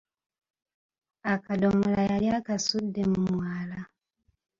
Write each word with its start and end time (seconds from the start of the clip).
Akadomola 1.33 2.01
yali 2.09 2.27
akasudde 2.39 3.01
mu 3.11 3.19
mwala. 3.31 3.79